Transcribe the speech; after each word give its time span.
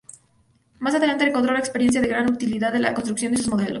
Más 0.79 0.95
adelante 0.95 1.27
encontró 1.29 1.53
la 1.53 1.59
experiencia 1.59 2.01
de 2.01 2.07
gran 2.07 2.27
utilidad 2.27 2.75
en 2.75 2.81
la 2.81 2.95
construcción 2.95 3.33
de 3.33 3.37
sus 3.37 3.49
modelos. 3.49 3.69